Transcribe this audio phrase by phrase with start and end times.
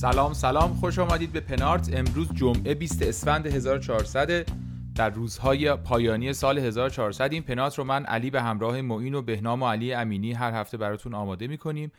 [0.00, 0.74] سلام سلام.
[0.74, 1.90] خوش آمدید به پنارت.
[1.92, 4.46] امروز جمعه 20 اسفند 1400
[4.94, 9.62] در روزهای پایانی سال 1400 این پنارت رو من علی به همراه معین و بهنام
[9.62, 11.92] و علی امینی هر هفته براتون آماده می‌کنیم.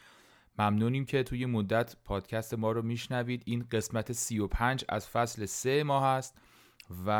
[0.59, 3.43] ممنونیم که توی مدت پادکست ما رو میشنوید.
[3.45, 6.37] این قسمت 35 از فصل 3 ما هست
[7.05, 7.11] و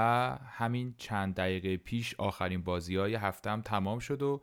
[0.47, 4.41] همین چند دقیقه پیش آخرین بازی های هفتم تمام شد و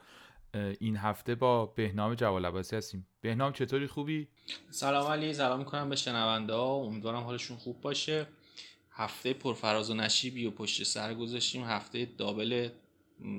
[0.81, 3.07] این هفته با بهنام جوال عباسی هستیم.
[3.29, 4.29] بهنام چطوری؟ خوبی؟
[4.71, 6.75] سلام علی سلام می‌کنم به شنونده ها.
[6.75, 8.27] امیدوارم حالشون خوب باشه.
[8.93, 11.65] هفته پرفراز و نشیبی و پشت سر گذاشتیم.
[11.65, 12.69] هفته دابل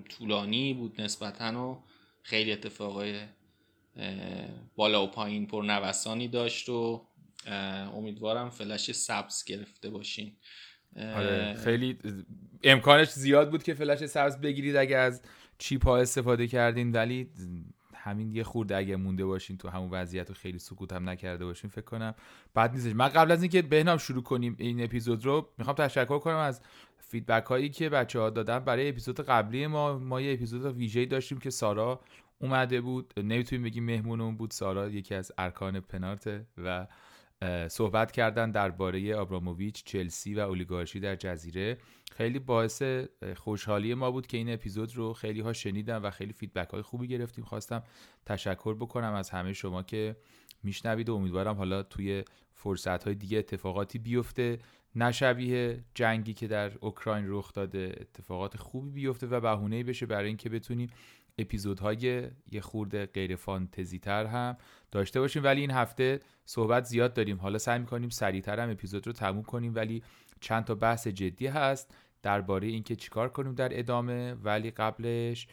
[0.10, 1.84] طولانی بود نسبتا و
[2.24, 3.20] خیلی اتفاقای
[4.76, 7.08] بالا و پایین پر نوسانی داشت و
[7.94, 10.36] امیدوارم فلش سبز گرفته باشین.
[10.96, 11.98] آره خیلی
[12.64, 15.22] امکانش زیاد بود که فلش سبز بگیرید اگه از
[15.58, 17.30] چیپ ها استفاده کردین ولی
[18.02, 21.70] همین یه خورده اگه مونده باشین تو همون وضعیت رو خیلی سکوت هم نکرده باشین
[21.70, 22.16] فکر کنم
[22.54, 22.96] بعد نیستش.
[22.96, 26.62] من قبل از اینکه بهنام شروع کنیم این اپیزود رو می‌خوام تشکر کنم از
[26.98, 28.60] فیدبک هایی که بچه ها دادن.
[28.60, 32.00] برای اپیزود قبلی ما ما یه اپیزود ویژه‌ای داشتیم که سارا
[32.40, 33.14] اومده بود.
[33.18, 34.52] نمی‌تونیم بگیم مهمون بود.
[34.52, 36.88] سارا یکی از ارکان پنارت و
[37.68, 41.78] صحبت کردن درباره آبراموویچ، چلسی و اولیگارشی در جزیره.
[42.12, 42.84] خیلی باعث
[43.36, 47.08] خوشحالی ما بود که این اپیزود رو خیلی ها شنیدن و خیلی فیدبک های خوبی
[47.08, 47.44] گرفتیم.
[47.44, 47.84] خواستم
[48.26, 50.16] تشکر بکنم از همه شما که
[50.64, 54.60] میشنوید و امیدوارم حالا توی فرصت های دیگه اتفاقاتی بیفته.
[54.96, 60.50] نشبیه جنگی که در اوکراین رخ داده اتفاقات خوبی بیفته و بهونه بشه برای اینکه
[60.50, 60.90] بتونیم
[61.42, 64.58] اپیزودهای یه خورده غیر فانتزی تر هم
[64.92, 65.44] داشته باشیم.
[65.44, 67.38] ولی این هفته صحبت زیاد داریم.
[67.38, 69.76] حالا سعی می‌کنیم سریعتر هم اپیزود رو تموم کنیم.
[69.76, 70.04] ولی
[70.42, 74.34] چند تا بحث جدی هست درباره اینکه چیکار کنیم در ادامه.
[74.34, 75.48] ولی قبلش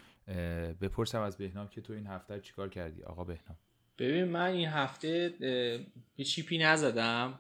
[0.81, 3.59] بپرسم از بهنام که تو این هفته چیکار کردی؟ آقا بهنام.
[3.99, 5.35] ببین من این هفته
[6.17, 7.39] یه chip ی نزدم.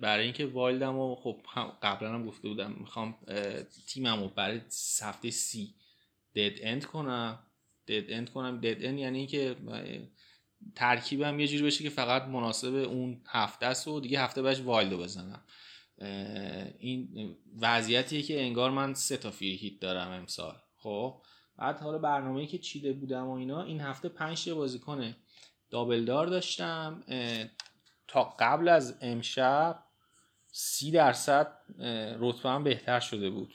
[0.00, 1.40] برای اینکه wild م و خب
[1.82, 3.14] قبلا هم گفته بودم می‌خوام
[3.86, 4.60] تیمم رو برای
[5.02, 5.74] هفته سی
[6.34, 7.38] dead end کنم.
[7.88, 8.60] dead end کنم.
[8.60, 9.56] dead end یعنی که
[10.74, 14.90] ترکیبم یه جوری بشه که فقط مناسب اون هفته است و دیگه هفته بعدش wild
[14.90, 15.44] و بزنم.
[16.78, 20.54] این وضعیتیه که انگار من سه تا فری هیت دارم امسال.
[20.76, 21.22] خب
[21.56, 25.14] بعد حالا برنامه‌ای که چیده بودم و اینا این هفته پنج تا بازیکن
[25.70, 27.04] دابل دار داشتم.
[28.08, 29.84] تا قبل از امشب
[30.52, 31.58] سی درصد
[32.18, 33.54] رتبه هم بهتر شده بود.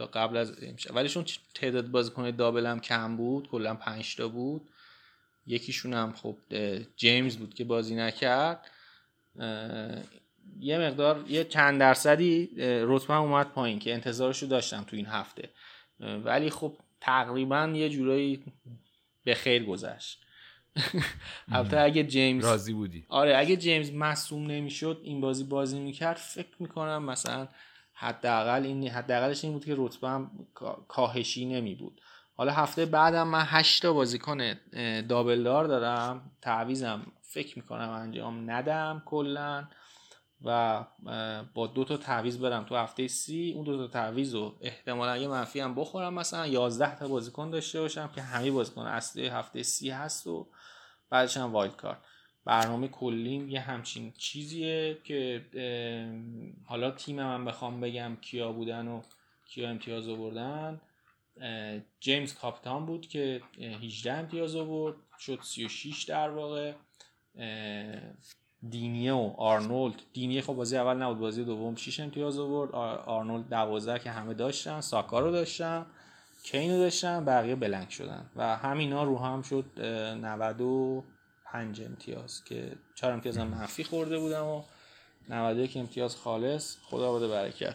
[0.00, 1.24] تا قبل از امشب ولی چون
[1.54, 4.68] تعداد بازیکن دابل هم کم بود کلا 5 تا بود.
[5.46, 6.36] یکیشون هم خب
[6.96, 8.70] جیمز بود که بازی نکرد.
[10.60, 15.50] یه مقدار یه چند درصدی رتبه اومد پایین که انتظارشو داشتم تو این هفته.
[16.00, 18.44] ولی خب تقریبا یه جورایی
[19.24, 20.20] به خیر گذشت.
[21.52, 23.06] البته اگه جیمز راضی بودی.
[23.08, 27.48] آره اگه جیمز مصوم نمی‌شد این بازی بازی می‌کرد فکر می‌کنم مثلا
[28.00, 30.46] حداقل این حداقلش این بود که رتبه هم
[30.88, 32.00] کاهشی نمی بود
[32.34, 34.54] حالا هفته بعدم من 8 تا بازیکن
[35.08, 36.30] دابل دار دارم.
[36.42, 39.68] تعویزم فکر می‌کنم انجام ندم کلا.
[40.44, 40.84] و
[41.54, 43.52] با دو تا تعویض برم تو هفته سی.
[43.56, 47.80] اون دو تا تعویض رو احتمالا یه منفی هم بخورم مثلا 11 تا بازیکن داشته
[47.80, 50.48] باشم که همه بازیکن اصلی هفته سی هست و
[51.10, 51.98] بعدش هم wild card.
[52.44, 55.44] برنامه کلیم یه همچین چیزیه که
[56.64, 59.02] حالا تیم من بخوام بگم کیا بودن و
[59.46, 60.80] کیا امتیاز آوردن.
[62.00, 63.40] جیمز کاپیتان بود که
[63.82, 66.72] 18 امتیاز آورد شد 36 در واقع.
[68.68, 72.74] دینیه و آرنولد دینیه خب بازی اول نبود بازی دوم 6 امتیاز آورد.
[73.06, 75.86] آرنولد 12 که همه داشتن ساکا رو داشتن
[76.44, 78.30] کین رو داشتن بقیه بلنک شدن.
[78.36, 79.64] و همینا رو هم شد
[81.54, 84.62] 95 امتیاز که 4 امتیاز هم منفی خورده بودم و
[85.28, 86.76] 91 امتیاز خالص.
[86.82, 87.74] خدا بده برکت.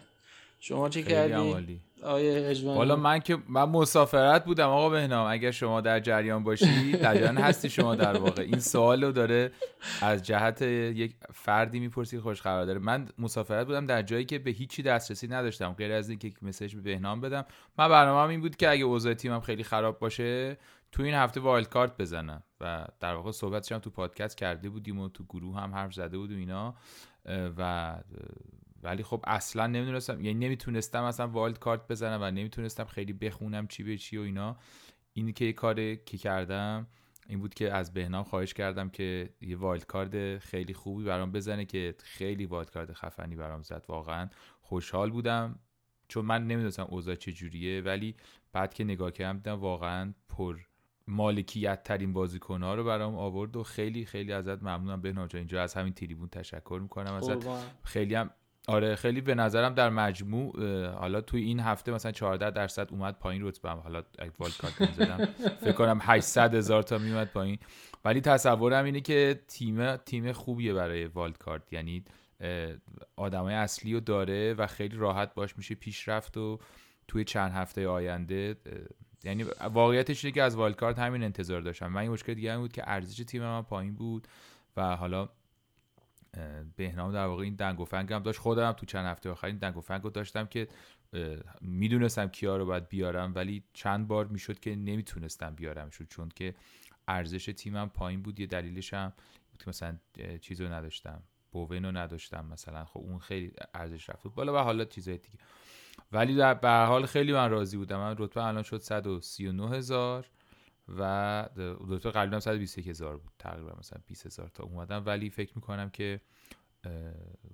[0.59, 5.27] شما چه کردی؟ آیه حالا من که من مسافرت بودم آقا بهنام.
[5.27, 8.41] اگر شما در جریان باشی در جریان هستی شما در واقع.
[8.41, 9.51] این سوال رو داره
[10.01, 12.79] از جهت یک فردی می‌پرسی خوش خبر داره.
[12.79, 15.73] من مسافرت بودم در جایی که به هیچی دسترسی نداشتم.
[15.73, 17.45] غیر از اینکه message به بهنام بدم.
[17.77, 20.57] من برنامه این بود که اگه اوضاع تیمم خیلی خراب باشه
[20.91, 22.43] تو این هفته wild card بزنم.
[22.99, 26.31] در واقع صحبتش هم تو پادکست کرده بودیم و تو گروه هم حرف زده بود
[26.31, 26.75] و اینا
[27.57, 27.95] و
[28.83, 33.83] ولی خب اصلا نمی‌دونستم یعنی نمی‌تونستم اصلا wild card بزنم و نمی‌تونستم خیلی بخونم چی
[33.83, 34.57] به چی و اینا.
[35.13, 36.87] این که کار که کردم
[37.27, 41.65] این بود که از بهنام خواهش کردم که یه wild card خیلی خوبی برام بزنه
[41.65, 43.85] که خیلی wild card خفنی برام زد.
[43.87, 44.29] واقعا
[44.61, 45.59] خوشحال بودم
[46.07, 48.15] چون من نمی‌دونستم اوضاع چجوریه ولی
[48.53, 50.59] بعد که نگاه کردم دیدم واقعا پر
[51.07, 55.73] مالکیت ترین بازیکن ها رو برام آورد و خیلی خیلی ازت ممنونم به اینجا از
[55.73, 57.13] همین تریبون تشکر می‌کنم.
[57.13, 57.47] ازت
[57.83, 58.29] خیلی هم
[58.67, 60.53] آره خیلی به نظرم در مجموع
[60.89, 65.25] حالا توی این هفته مثلا 14 درصد اومد پایین رتبه حالا اگه والد کارت می‌زدم
[65.61, 67.57] فکر کنم 800 هزار تا میومد پایین.
[68.05, 72.03] ولی تصورم اینه که تیم تیم خوبیه برای والد کارت یعنی
[73.15, 76.59] آدمای اصلی رو داره و خیلی راحت باش میشه پیشرفت و
[77.07, 78.55] توی چند هفته آینده
[79.25, 79.43] یعنی
[79.73, 81.87] واقعیتش اینه که از والد کارت همین انتظار داشتم.
[81.87, 84.27] من این مشکل دیگه بود که ارزش تیم من پایین بود
[84.77, 85.29] و حالا
[86.75, 88.39] بهنام در واقع این دنگ و فنگ هم داشت.
[88.39, 90.67] خودم تو چند هفته آخر این دنگ و فنگ رو داشتم که
[91.61, 96.55] می‌دونستم کیا رو باید بیارم ولی چند بار می‌شد که نمی‌تونستم بیارم شد چون که
[97.07, 98.39] ارزش تیمم پایین بود.
[98.39, 99.13] یه دلیلش هم
[99.51, 99.97] بود که مثلا
[100.41, 101.23] چیز رو نداشتم.
[101.51, 102.85] بوون رو نداشتم مثلا.
[102.85, 104.23] خب اون خیلی ارزش رفت.
[104.23, 105.37] بود بالا و حالا چیزای دیگه.
[106.11, 107.97] ولی در به حال خیلی من راضی بودم.
[107.97, 110.29] من رتبه الان شد 139 هزار
[110.97, 111.49] و
[111.89, 113.31] دکتر قبلی هم 121 هزار بود.
[113.39, 115.03] تقریبا مثلا 20 هزار تا اومدم.
[115.05, 116.21] ولی فکر می‌کنم که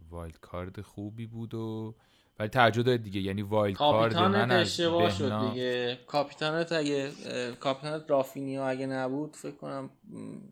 [0.09, 1.95] وایلد کارد خوبی بود و
[2.39, 3.21] ولی تعجب دیگه.
[3.21, 5.99] یعنی وایلد کارد من اشتباه شد دیگه.
[6.07, 7.11] کاپیتانت اگه
[7.59, 9.89] کاپیتانت رافینیا اگه نبود فکر کنم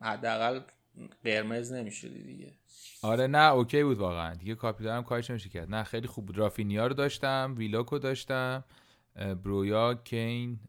[0.02, 0.60] حداقل
[1.24, 2.54] قرمز نمی‌شدی دیگه.
[3.02, 4.34] آره نه اوکی بود واقعا.
[4.34, 5.70] دیگه کاپیتانم کارش نمیشه کرد.
[5.76, 6.38] نه خیلی خوب بود.
[6.38, 8.64] رافینیا رو داشتم ویلاکو داشتم
[9.16, 10.60] برویا کین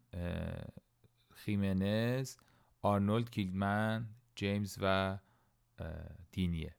[1.34, 2.36] خیمنز
[2.82, 5.18] آرنولد کیلمن جیمز و
[6.32, 6.74] دینیه.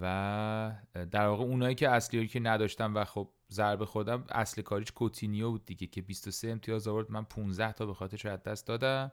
[0.00, 0.72] و
[1.10, 5.66] در واقع اونایی که اصلی که نداشتم و خب ضربه خودم اصل کاریش کوتینیو بود
[5.66, 7.10] دیگه که 23 امتیاز آورد.
[7.10, 9.12] من 15 تا به خاطر از دست دادم.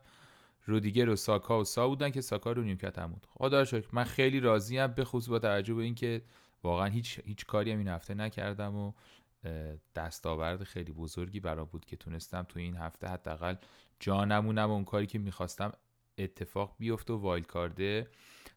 [0.65, 3.87] رودیگر و ساکا و سا بودن که ساکا رو نیمکت هم بود خدا شکر.
[3.91, 6.21] من خیلی راضیم به خصوص با توجه به اینکه
[6.63, 8.93] واقعا هیچ هیچ کاری هم این هفته نکردم و
[9.95, 13.55] دستاورد خیلی بزرگی برام بود که تونستم تو این هفته حداقل
[13.99, 15.71] جا نمونم اون کاری که می‌خواستم
[16.17, 18.07] اتفاق بیفته و wild card ه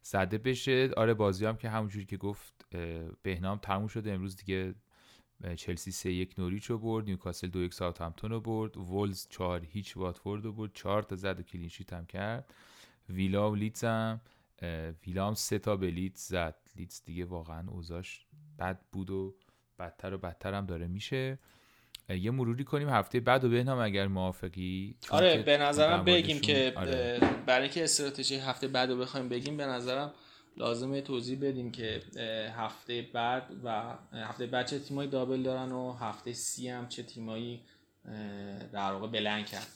[0.02, 0.90] زده بشه.
[0.96, 2.66] آره بازی هم که همونجوری که گفت
[3.22, 4.12] بهنام تموم شده.
[4.12, 4.74] امروز دیگه
[5.56, 9.96] چلسی سه یک نوریچ رو برد نیوکاسل دو یک ساوتهمتون رو برد وولوز چهار هیچ
[9.96, 12.54] واتفورد رو برد چهار تا زد و clean sheet هم کرد.
[13.08, 14.20] ویلا و لیدز هم
[15.06, 16.56] ویلا هم سه تا به لیدز زد.
[16.76, 18.26] لیدز دیگه واقعا اوزاش
[18.58, 19.34] بد بود و
[19.78, 21.38] بدتر و بدتر هم داره میشه.
[22.08, 24.96] یه مروری کنیم هفته بعد و بهنام اگر موافقی.
[25.10, 27.20] آره به نظرم بگیم که آره.
[27.46, 30.12] برای اینکه استراتژی هفته بعد رو بخوایم بگیم به نظرم
[30.58, 32.02] لازمه توضیح بدیم که
[32.56, 37.60] هفته بعد و هفته بعد چه تیمایی دابل دارن و هفته سی هم چه تیمایی
[38.72, 39.66] در واقع بلنگ کرد.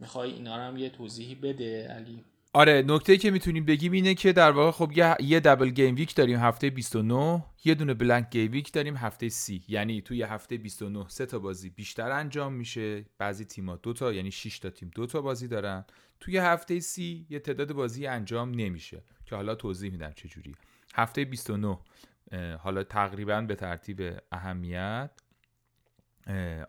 [0.00, 4.32] می‌خوای اینا رو هم یه توضیحی بده علی؟ آره نکته که می‌تونیم بگیم اینه که
[4.32, 5.40] در واقع خب یه, یه
[5.74, 10.22] گیم ویک داریم هفته 29 یه دونه بلنک گیم ویک داریم هفته 30 یعنی توی
[10.22, 13.04] هفته 29 سه تا بازی بیشتر انجام میشه.
[13.18, 15.84] بعضی تیم‌ها دو تا یعنی 6 تا تیم دو تا بازی دارن.
[16.20, 19.02] توی هفته 30 یه تعداد بازی انجام نمیشه.
[19.24, 20.54] که حالا توضیح میدم چه جوری.
[20.94, 21.78] هفته 29
[22.58, 25.10] حالا تقریبا به ترتیب اهمیت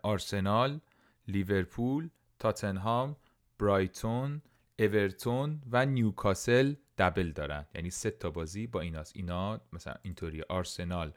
[0.02, 0.80] آرسنال
[1.28, 2.08] لیورپول
[2.38, 3.16] تاتنهام
[3.58, 4.42] برایتون
[4.78, 7.66] اورتون و نیوکاسل دبل دارن.
[7.74, 11.12] یعنی سه تا بازی با ایناست اینا مثلا اینطوری آرسنال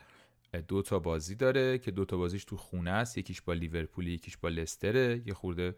[0.67, 3.17] دو تا بازی داره که دو تا بازیش تو خونه است.
[3.17, 5.21] یکیش با لیورپول یکیش با لستره.
[5.25, 5.75] یه خورده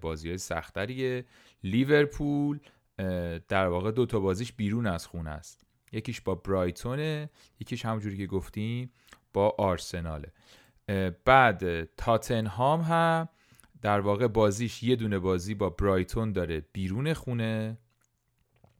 [0.00, 1.24] بازی های سختریه
[1.64, 2.60] لیورپول
[3.48, 5.66] در واقع دو تا بازیش بیرون از خونه است.
[5.92, 7.30] یکیش با برایتونه
[7.60, 8.92] یکیش همونجوری که گفتیم
[9.32, 10.32] با آرسناله.
[11.24, 13.28] بعد تاتنهام هم
[13.82, 17.78] در واقع بازیش یه دونه بازی با برایتون داره بیرون خونه.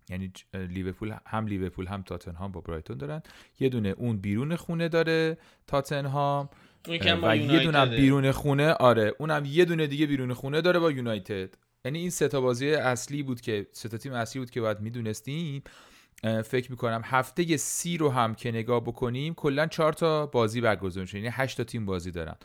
[0.09, 3.23] یعنی لیورپول هم لیورپول هم تاتنهام با برایتون دارن.
[3.61, 6.49] یه دونه اون بیرون خونه داره تاتنهام.
[7.23, 11.55] و یه دونه بیرون خونه آره اونم یه دونه دیگه بیرون خونه داره با یونایتد.
[11.85, 14.81] یعنی این سه تا بازی اصلی بود که سه تا تیم اصلی بود که باید
[14.81, 15.63] می‌دونستیم.
[16.45, 21.19] فکر می‌کنم هفته سی رو هم که نگاه بکنیم کلا چهار تا بازی برگزار میشه.
[21.19, 22.37] یعنی هشت تا تیم بازی دارن.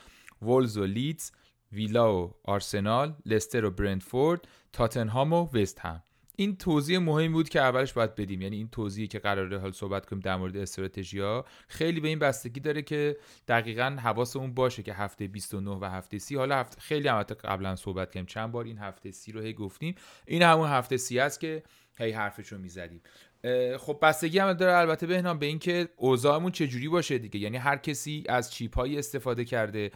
[0.41, 1.31] ولز و لیدز
[1.71, 6.03] ویلا و آرسنال لستر و برنتفورد تاتنهام و وست هم.
[6.39, 8.41] این توضیح مهمی بود که اولش باید بدیم.
[8.41, 12.59] یعنی این توضیحی که قراره حال صحبت کنیم در مورد استراتژی خیلی به این بستگی
[12.59, 13.17] داره که
[13.47, 18.07] دقیقا حواسمون باشه که هفته 29 و هفته 30 حالا هفته خیلی البته قبلا صحبت
[18.07, 18.25] کردیم.
[18.25, 19.95] چند بار این هفته 30 رو هی گفتیم.
[20.25, 21.63] این همون هفته 30 است که
[21.97, 23.01] هی حرفش رو می‌زدیم
[23.77, 27.39] خب بستگی هم داره البته بهنام به اینکه اوضاعمون چجوری باشه دیگه.
[27.39, 29.91] یعنی هر کسی از chip استفاده کرده.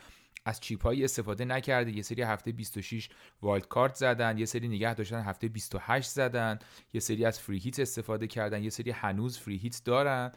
[0.46, 3.10] از chip هایی استفاده نکرده یه سری هفته 26
[3.42, 6.60] wild card زدن یه سری نگه داشتن هفته 28 زدن
[6.94, 10.32] یه سری از free hit استفاده کردن یه سری هنوز free hit دارن.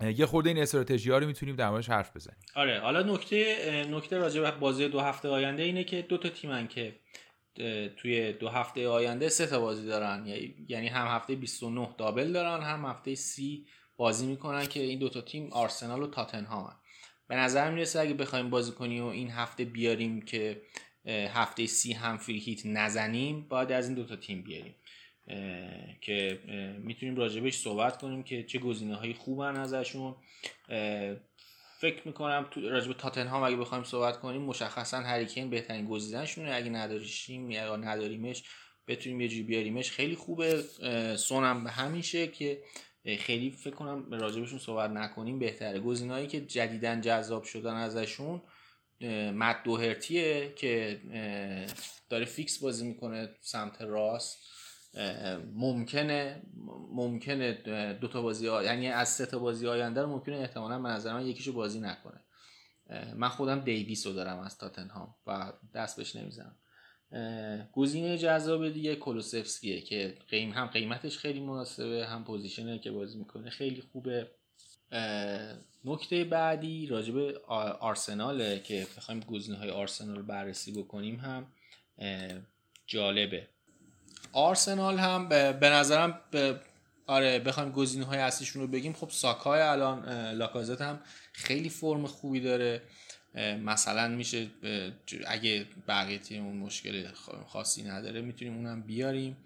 [0.00, 2.38] یه خورده این استراتژی ها رو می‌تونیم در موردش حرف بزنیم.
[2.54, 6.68] آره حالا نکته نکته راجع به بازی دو هفته آینده اینه که دو تا تیمن
[6.68, 7.00] که
[7.96, 10.26] توی دو هفته آینده سه تا بازی دارن.
[10.68, 15.52] یعنی هم هفته 29 دابل دارن هم هفته 30 بازی می‌کنن که این دوتا تیم
[15.52, 16.76] آرسنال و تاتنهام
[17.28, 20.62] به نظر می‌رسه اگه بخوایم بازی کنیم و این هفته بیاریم که
[21.06, 24.74] هفته سی هم فری هیت نزنیم باید از این دوتا تیم بیاریم.
[26.00, 26.40] که
[26.78, 30.16] می‌تونیم راجبش صحبت کنیم که چه گزینه های خوبن ازشون.
[31.80, 36.54] فکر می‌کنم تو راجب تاتنهام اگه بخوایم صحبت کنیم مشخصا هریکین بهترین گزینهشونه.
[36.54, 38.42] اگه نداریشیم یا نداریمش
[38.88, 39.90] بتونیم یه جوری بیاریمش.
[39.90, 40.62] خیلی خوبه.
[41.16, 42.62] سونم به همین که
[43.18, 45.80] خیلی فکر کنم راجبشون صحبت نکنیم بهتره.
[45.80, 48.42] گزینه‌هایی که جدیدن جذاب شدن ازشون
[49.34, 51.00] مد دوهرتیه که
[52.08, 54.38] داره فیکس بازی می‌کنه سمت راست.
[55.54, 56.42] ممکنه
[56.92, 57.52] ممکنه
[58.00, 61.26] دو تا بازی یعنی از سه تا بازی آینده رو ممکنه احتمالا به نظر من
[61.26, 62.20] یکیشو بازی نکنه.
[63.16, 66.56] من خودم دیویس رو دارم از تاتنهام و دست بهش نمی‌زنم.
[67.72, 73.50] گزینه جذاب دیگه کولوسفسکیه که قیم هم قیمتش خیلی مناسبه هم پوزیشنه که بازی می‌کنه
[73.50, 74.30] خیلی خوبه.
[75.84, 77.16] نکته بعدی راجب
[77.80, 81.46] آرسناله که بخوایم گزینه های آرسنال بررسی بکنیم هم
[82.86, 83.48] جالبه.
[84.32, 86.20] آرسنال هم به نظرم
[87.06, 88.92] آره بخوایم گزینه های اصلیشون رو بگیم.
[88.92, 91.00] خب ساکای الان لاکازت هم
[91.32, 92.82] خیلی فرم خوبی داره.
[93.34, 94.46] مثلا میشه
[95.26, 97.08] اگه بقیه تیممون مشکل
[97.46, 99.36] خاصی نداره می‌تونیم اونم بیاریم.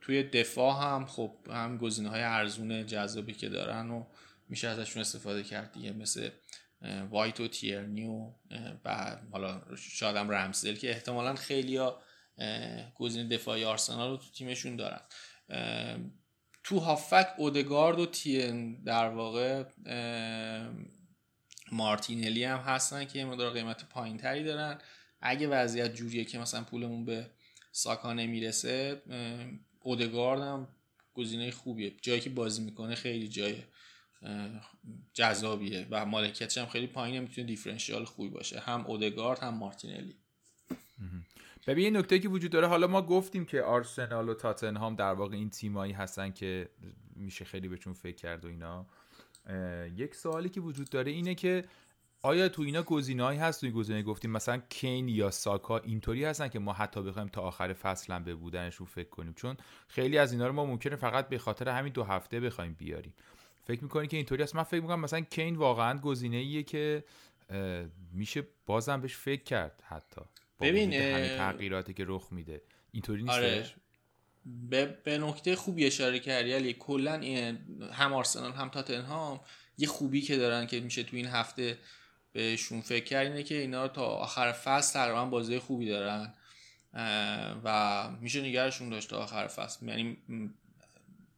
[0.00, 4.04] توی دفاع هم خب هم گزینه های ارزون جذابی که دارن و
[4.48, 6.30] میشه ازشون استفاده کرد دیگه مثل
[7.10, 8.06] وایت و تیرنی
[8.84, 12.02] و حالا شادم رمزل که احتمالا خیلی ها
[12.94, 15.00] گزینه دفاعی آرسنال رو تو تیمشون دارن.
[16.64, 19.64] تو هافک اودگارد و تین در واقع
[21.72, 24.78] مارتینلی هم هستن که مقدار قیمت پایین تری دارن.
[25.20, 27.30] اگه وضعیت جوریه که مثلا پولمون به
[27.72, 29.02] ساکا نمی‌رسه
[29.80, 30.68] اودگارد هم
[31.14, 31.92] گزینه خوبیه.
[32.02, 33.56] جایی که بازی می‌کنه خیلی جای
[35.14, 38.60] جذابیه و مالکیتش هم خیلی پایینه می‌تونه دیفرنشیال خوبی باشه.
[38.60, 40.16] هم اودگارد هم مارتینلی.
[41.66, 45.36] ببین یه نکته که وجود داره حالا ما گفتیم که آرسنال و تاتنهام در واقع
[45.36, 46.68] این تیمایی هستن که
[47.16, 48.86] میشه خیلی بهشون فکر کرد و اینا.
[49.96, 51.64] یک سوالی که وجود داره اینه که
[52.22, 56.58] آیا تو اینا گزینه‌ای هست؟ توی گزینه گفتیم مثلا کین یا ساکا اینطوری هستن که
[56.58, 59.34] ما حتی بخوایم تا آخر فصل هم به بودنشون فکر کنیم.
[59.34, 59.56] چون
[59.88, 63.14] خیلی از اینا رو ما ممکنه فقط به خاطر همین دو هفته بخوایم بیاریم.
[63.64, 67.04] فکر می‌کنی که اینطوری هست؟ من فکر می‌کنم مثلا کین واقعا گزینه ایه که
[68.12, 70.20] میشه بازم بهش فکر کرد حتی.
[70.60, 70.90] ببین
[71.36, 72.62] تغییراتی که رخ میده.
[72.92, 73.74] اینطوری نیستش؟ آره.
[74.46, 76.72] به, به نکته خوبی اشاره کردی علی.
[76.72, 77.12] کلا
[77.92, 79.40] هم آرسنال هم تاتنهام
[79.78, 81.78] یه خوبی که دارن که میشه تو این هفته
[82.32, 86.34] بهشون فکر کرد اینه که اینا تا آخر فصل تقریبا بازی خوبی دارن
[87.64, 89.88] و میشه نگرشون داشت تا آخر فصل.
[89.88, 90.16] یعنی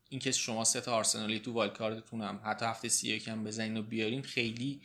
[0.08, 3.82] این که شما سه تا آرسنالی تو والکاردتون هم حتی هفته سی یکم بزنین و
[3.82, 4.80] بیارین خیلی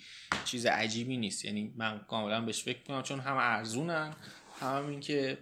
[0.46, 1.46] چیز عجیبی نیست.
[1.46, 4.14] یعنی من کاملا بهش فکر کنم چون هم ارزونن
[4.60, 5.38] هم این که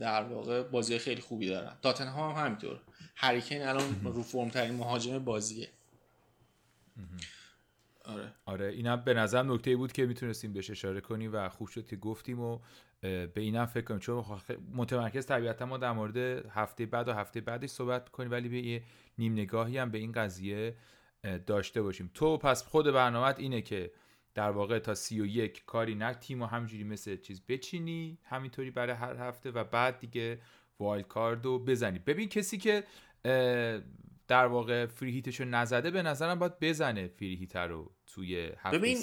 [0.00, 1.72] در واقع بازی خیلی خوبی دارن.
[1.82, 2.80] تاتنهام هم همینطور.
[3.16, 5.68] هریکین الان رو فرم ترین مهاجم بازیه.
[8.04, 8.32] آره.
[8.46, 11.96] آره اینم به نظر نکته بود که می‌تونستیم بهش اشاره کنیم و خوب شد که
[11.96, 12.58] گفتیم و
[13.00, 14.00] به اینم فکر کنیم.
[14.00, 14.24] چون
[14.74, 16.16] متمرکز طبیعتا ما در مورد
[16.50, 18.82] هفته بعد و هفته بعدش صحبت کنیم ولی به یه
[19.18, 20.74] نیم نگاهی هم به این قضیه
[21.46, 22.10] داشته باشیم.
[22.14, 23.90] تو پس خود برنامه اینه که
[24.38, 28.70] در واقع تا سی و یک کاری نه تیم و همینجوری مثل چیز بچینی همینطوری
[28.70, 30.38] برای هر هفته و بعد دیگه
[30.80, 31.98] wild card رو بزنی.
[31.98, 32.84] ببین کسی که
[34.28, 38.78] در واقع free hit شو نزده به نظرم باید بزنه free hit رو توی هفته
[38.78, 38.98] ببین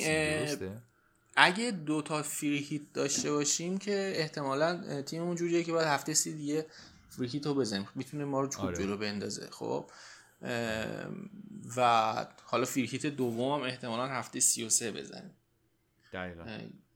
[1.35, 6.33] اگه دو تا فری هیت داشته باشیم که احتمالا تیممون جوریه که باید هفته سی
[6.33, 6.65] دیگه
[7.09, 7.87] free hit رو بزنیم.
[7.95, 8.77] می‌تونه ما رو چوب آره.
[8.77, 9.89] جلو بندازه خب؟
[11.77, 15.33] و حالا free hit دوم هم احتمالا هفته 33 بزنیم.
[16.13, 16.43] دقیقا.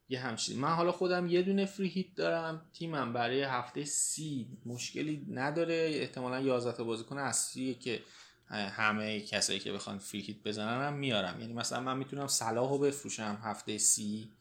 [0.10, 0.60] یه همچین.
[0.60, 5.91] من حالا خودم یه دونه free hit دارم تیمم برای هفته سی مشکلی نداره.
[5.93, 8.01] احتمالا 11 تا بازیکن اصلیه که
[8.50, 11.39] همه کسایی که بخوان free hit بزنن هم میارم.
[11.39, 14.31] یعنی مثلا من می‌تونم صلاحو بفروشم هفته سی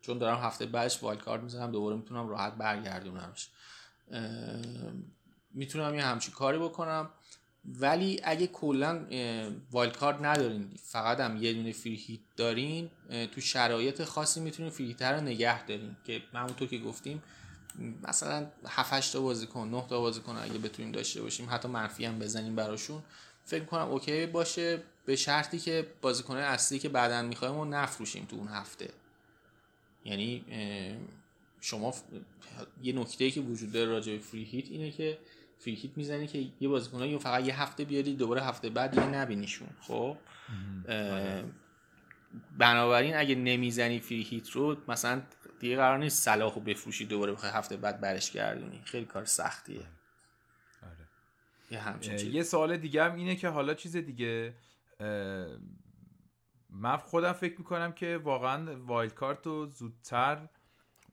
[0.00, 3.48] چون دارم هفته بعدش wild card می‌زنم دوباره می‌تونم راحت برگردونمش.
[5.50, 7.10] می‌تونم یه همچین کاری بکنم.
[7.64, 9.06] ولی اگه کلا
[9.70, 12.90] wild card ندارین فقط هم یه دونه free hit دارین
[13.32, 15.96] تو شرایط خاصی می‌تونین free رو نگه دارین.
[16.04, 17.22] که همونطور که گفتیم
[18.02, 22.18] مثلا 7 8 تا بازیکن 9 تا بازیکن اگه بتونیم داشته باشیم حتی منفی هم
[22.18, 23.02] بزنیم براشون
[23.44, 24.82] فکر کنم okay باشه.
[25.06, 28.90] به شرطی که بازیکن اصلی که بعدا می‌خوایم رو نفروشیم تو اون هفته.
[30.04, 30.44] یعنی
[31.60, 31.94] شما
[32.82, 35.18] یه نکته که وجود داره راجع به فری هیت اینه که
[35.58, 39.68] فری هیت می‌زنی که یه بازیکن فقط یه هفته بیاری دوباره هفته بعد دیگه نبینیشون.
[39.80, 40.16] خب؟
[42.58, 45.22] بنابراین اگه نمی‌زنی فری هیت رو مثلا
[45.60, 48.82] دیگه قرار نیست صلاح رو بفروشی دوباره بخوای هفته بعد برش گردونی.
[48.84, 49.86] خیلی کار سختیه.
[51.70, 52.02] آره.
[52.02, 54.54] یه, یه سوال دیگه هم اینه که حالا چیز دیگه
[56.70, 60.48] من خودم فکر می‌کنم که واقعا wild card رو زودتر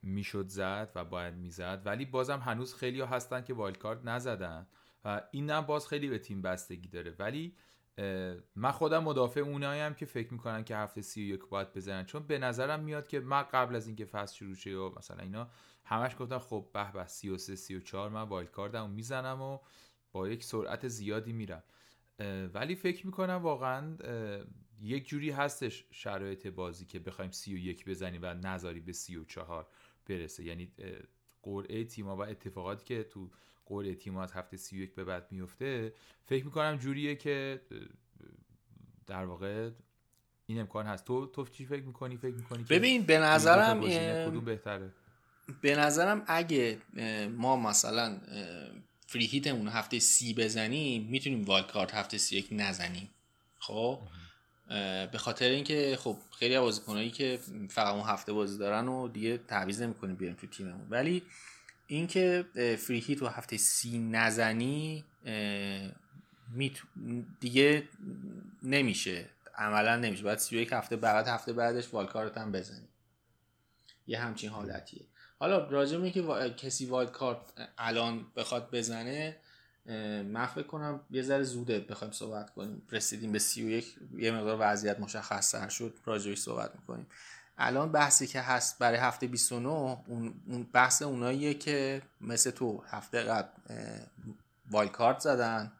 [0.05, 1.81] می‌شد زد و باید می‌زد.
[1.85, 4.67] ولی بازم هنوز خیلی ها هستن که wild card نزدن.
[5.05, 7.15] و این هم باز خیلی به تیم بستگی داره.
[7.19, 7.55] ولی
[8.55, 12.05] من خودم مدافع اونایی که فکر می‌کنن که هفته سی و یک باید بزنن.
[12.05, 15.49] چون به نظرم میاد که من قبل از اینکه فصل شروع شه و مثلا اینا
[15.85, 19.59] همش گفتم خب به به 33 34 من wild card مو می‌زنم و
[20.11, 21.63] با یک سرعت زیادی میرم.
[22.53, 23.97] ولی فکر می‌کنم واقعا
[24.81, 29.15] یک جوری هستش شرایط بازی که بخوایم سی و یک بزنیم و نذاری به سی
[29.15, 29.67] و چهار.
[30.05, 30.43] برسه.
[30.43, 30.71] یعنی
[31.43, 33.29] قرعه تیما و اتفاقاتی که تو
[33.65, 35.93] قرعه تیما از هفته سی و یک به بعد میفته
[36.25, 37.61] فکر می‌کنم جوریه که
[39.07, 39.69] در واقع
[40.45, 41.05] این امکان هست.
[41.05, 43.81] تو تو چی فکر می‌کنی؟ فکر می‌کنی ببین به نظرم
[44.29, 44.91] کدوم بهتره؟
[45.61, 46.81] به نظرم اگه
[47.37, 48.21] ما مثلا
[49.07, 53.09] free hit مون هفته سی بزنیم می‌تونیم wild card هفته سی یک نزنیم.
[53.59, 53.99] خب؟
[55.11, 59.81] به خاطر اینکه خب خیلی بازیکنایی که فقط اون هفته بازی دارن و دیگه تعویض
[59.81, 60.87] نمی‌کنیم بیاریم تو تیممون.
[60.89, 61.23] ولی
[61.87, 62.45] اینکه
[62.79, 65.05] free hit و هفته سی نزنی
[67.39, 67.83] دیگه
[68.63, 69.29] نمیشه.
[69.57, 70.23] عملا نمیشه.
[70.23, 72.87] باید سی هفته بعد هفته بعدش wild card هم بزنی.
[74.07, 75.05] یه همچین حالتیه.
[75.39, 77.39] حالا راجع که کسی والد کارت
[77.77, 79.37] الان بخواد بزنه
[80.25, 82.81] من فکر کنم یه ذره زوده بخوایم صحبت کنیم.
[82.91, 87.07] رسیدیم به سی و یک یه مقدار وضعیت مشخص تر شد راجعش صحبت می‌کنیم.
[87.57, 93.49] الان بحثی که هست برای هفته 29 اون بحث اوناییه که مثل تو هفته قبل
[94.71, 95.71] وایل کارت زدن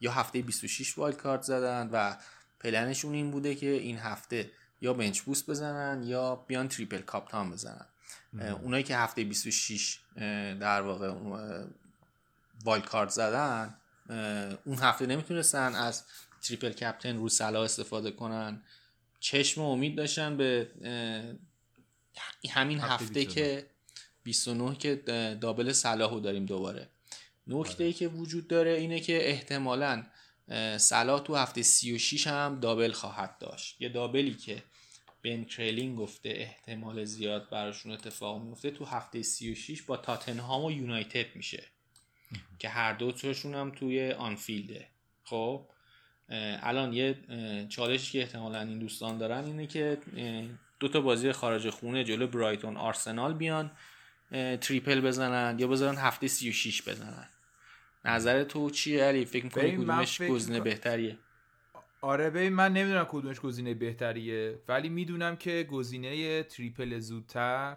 [0.00, 2.16] یا هفته 26 وایل کارت زدن و
[2.60, 7.86] پلنشون این بوده که این هفته یا bench boost بزنن یا بیان triple captain بزنن.
[8.62, 10.00] اونایی که هفته 26
[10.60, 11.14] در واقع
[12.64, 13.74] wild card زدن
[14.64, 16.04] اون هفته نمی‌تونستن از
[16.42, 18.62] triple captain رو صلاح استفاده کنن.
[19.20, 20.70] چشم امید داشتن به
[22.50, 23.66] همین هفته, که
[24.22, 24.94] 29 که
[25.40, 26.88] double صلاحو داریم دوباره.
[27.46, 27.98] نکته ای آره.
[27.98, 30.06] که وجود داره اینه که احتمالا
[30.78, 33.80] صلاح تو هفته 36 هم دابل خواهد داشت.
[33.80, 34.62] یه دابلی که
[35.24, 41.36] بن کرلین گفته احتمال زیاد براشون اتفاق میفته تو هفته 36 با تاتنهام و یونایتد
[41.36, 41.64] میشه.
[42.58, 44.86] که هر دو تاشون هم توی آنفیلده
[45.24, 45.66] خب
[46.62, 47.18] الان یه
[47.68, 49.98] چالشی که احتمالا این دوستان دارن اینه که
[50.80, 53.70] دو تا بازی خارج خونه جلو برایتون آرسنال بیان
[54.60, 57.28] تریپل بزنن یا بذارن هفته 36 بزنن.
[58.04, 61.18] نظر تو چیه علی؟ فکر می‌کنی کدومش گزینه بهتریه؟
[62.00, 67.76] آره ببین من نمی‌دونم کدومش گزینه بهتریه ولی می‌دونم که گزینه تریپل زودتر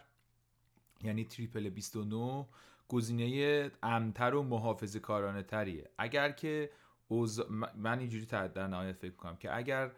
[1.04, 2.46] یعنی تریپل 29
[2.88, 5.90] گزینه امتر و محافظه کارانه تریه.
[5.98, 6.72] اگر که
[7.08, 7.52] اوز...
[7.76, 9.92] من اینجوری در نهایت فکر کنم که اگر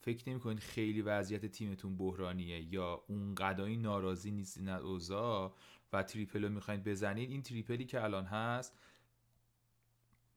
[0.00, 5.54] فکر نمی کنید خیلی وضعیت تیمتون بحرانیه یا اون قدایی ناراضی نیستین اوضاع
[5.92, 8.78] و triple رو می‌خواید بزنید این triple ی که الان هست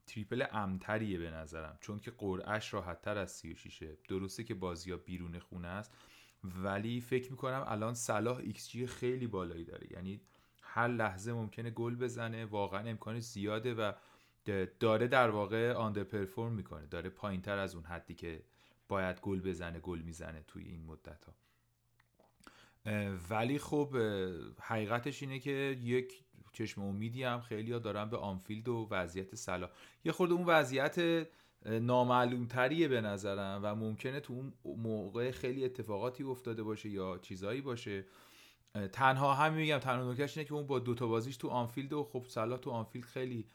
[0.08, 1.78] triple امن‌تریه به نظرم.
[1.82, 5.94] چون که قرعه‌ش راحت از 36 درسته که بازی ها بیرون خونه است
[6.44, 9.88] ولی فکر می‌کنم الان صلاح ایکس جی خیلی بالایی داره.
[9.92, 10.22] یعنی
[10.72, 13.92] هر لحظه ممکنه گل بزنه واقعا امکانش زیاده و
[14.80, 18.44] داره در واقع underperform می‌کنه داره پایین تر از اون حدی که
[18.88, 21.34] باید گل بزنه گل می‌زنه توی این مدت ها
[23.30, 23.98] ولی خب
[24.62, 29.70] حقیقتش اینه که یک چشم امیدی هم خیلی ها دارن به آنفیلد و وضعیت صلاح
[30.06, 31.28] یه خورده اون وضعیت
[31.66, 37.62] نامعلوم تریه به نظرم و ممکنه تو اون موقع خیلی اتفاقاتی افتاده باشه یا چیزایی
[37.62, 38.06] باشه.
[38.92, 42.26] تنها همین میگم تنها نکتهش اینه که اون با دوتا بازیش تو آنفیلد و خب
[42.28, 43.46] صلاح تو آنفیلد خیلی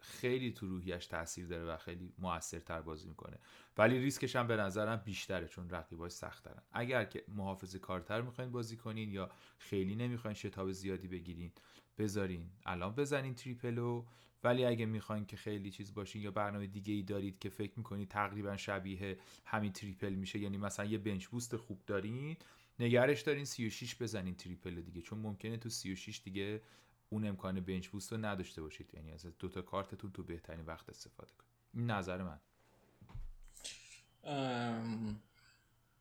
[0.00, 3.38] خیلی تو روحیش تاثیر داره و خیلی موثرتر بازی می‌کنه.
[3.78, 8.50] ولی ریسکش هم به نظرم بیشتره چون رقیباش سخت دارن اگر که محافظ کارتر می‌خواین
[8.50, 11.52] بازی کنین یا خیلی نمی‌خواین شتاب زیادی بگیرین
[11.98, 12.50] بذارین.
[12.66, 14.04] الان بزنین triple و
[14.44, 18.08] ولی اگه می‌خواین که خیلی چیز باشین یا برنامه دیگه ای دارید که فکر می‌کنید
[18.08, 22.36] تقریبا شبیه همین triple میشه یعنی مثلا یه bench boost خوب دارین
[22.78, 26.62] نگهش دارین 36 بزنین triple دیگه چون ممکنه تو 36 دیگه
[27.08, 28.94] اون امکان bench boost رو نداشته باشید.
[28.94, 31.50] یعنی از دو تا کارتتون تو بهترین وقت استفاده کنید.
[31.74, 32.40] این نظر من.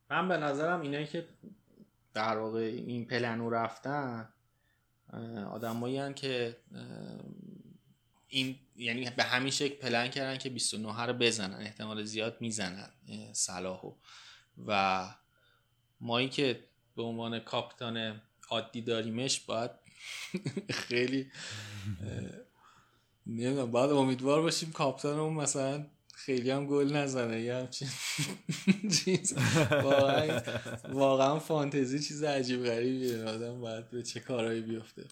[0.10, 1.28] من به نظرم اینایی که
[2.14, 4.34] در واقع این پلنو رفتن
[5.52, 6.58] آدمایی که
[8.28, 12.90] این یعنی به همین شکل پلن کردن که 29 رو بزنن احتمال زیاد می‌زنن
[13.34, 13.96] صلاحو.
[14.68, 15.06] و
[16.04, 16.60] مایی که
[16.96, 19.72] به عنوان کاپیتان عادی داریمش باید
[20.70, 21.32] خیلی
[23.28, 27.88] نمی‌دونم باید امیدوار باشیم کاپیتانمون مثلا خیلی هم گل نزنه یا همچین
[29.06, 29.34] چیز.
[29.72, 30.42] واقعا
[30.89, 33.24] واقعا فانتزی چیز عجیب غریبیه.
[33.24, 35.04] آدم باید به چه کارهایی بیفته.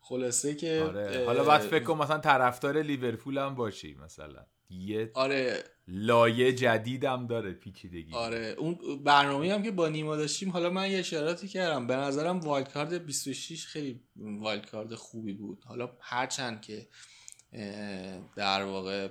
[0.00, 1.26] خلاصه که آره.
[1.26, 4.46] حالا باید فکر کنم مثلا طرفدار لیورپول هم باشی مثلا.
[4.74, 5.64] یه آره.
[5.88, 8.14] لایه جدیدم داره پیچیدگی.
[8.14, 8.54] آره.
[8.58, 11.86] اون برنامه هم که با نیما داشتیم حالا من یه اشاراتی کردم.
[11.86, 15.62] به نظرم wild card 26 خیلی wild card خوبی بود.
[15.64, 16.88] حالا هرچند که
[18.36, 19.08] در واقع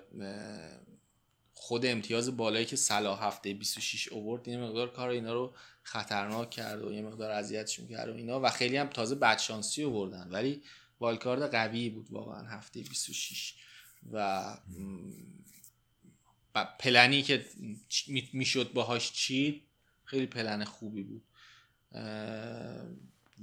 [1.54, 6.86] خود امتیاز بالایی که صلاح هفته 26 اوورد یه مقدار کار اینا رو خطرناک کرد
[6.86, 10.28] و یه مقدار اذیتشون کرد و اینا و خیلی هم تازه بدشانسی آوردن.
[10.32, 10.62] ولی
[11.00, 13.56] والکارد قوی بود واقعا هفته 26
[14.12, 14.44] و
[16.80, 17.46] پلنی که
[18.34, 19.62] می‌شد باهاش چید
[20.04, 21.24] خیلی پلن خوبی بود.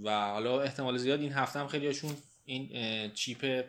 [0.02, 2.68] و حالا احتمال زیاد این هفته هم خیلی هاشون این
[3.12, 3.64] چیپ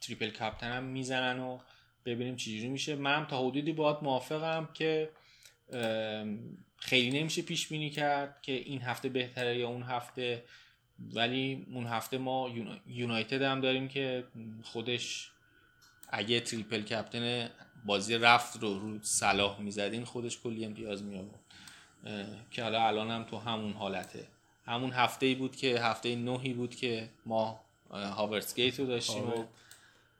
[0.00, 1.58] تریپل کپتن هم می‌زنن و
[2.04, 2.96] ببینیم چجوری میشه.
[2.96, 5.10] منم تا حدودی باید موافقم که
[6.76, 10.44] خیلی نمیشه پیش بینی کرد که این هفته بهتره یا اون هفته.
[11.14, 12.50] ولی اون هفته ما
[12.86, 14.24] یونایتد هم داریم که
[14.62, 15.31] خودش
[16.12, 17.50] اگه تریپل کپتن
[17.84, 21.40] بازی رفت رو رو صلاح می‌زدین خودش کلی امتیاز می آورد
[22.50, 24.26] که حالا الان هم تو همون حالته.
[24.66, 27.60] همون هفته ای بود که هفته نهی بود که ما
[27.92, 29.44] هاورتس gate رو داشتیم و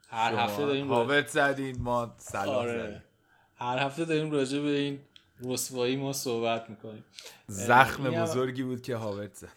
[0.09, 3.03] هر هفته داریم هاورت زدین ما صلاح آره.
[3.57, 5.01] هر هفته داریم راجع به این
[5.45, 7.05] رسوایی ما صحبت می‌کنیم.
[7.47, 9.49] زخم بزرگی بود که هاورت زد.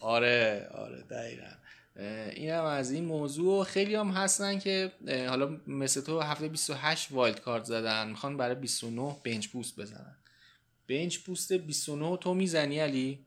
[0.00, 1.50] آره آره دقیقا.
[1.98, 3.64] این هم از این موضوع.
[3.64, 4.92] خیلی هم هستن که
[5.28, 8.08] حالا مثل تو هفته 28 wild card زدن.
[8.08, 10.16] می‌خوان برای 29 bench boost بزنن.
[10.88, 13.26] بنچ بوست 29 تو می‌زنی علی؟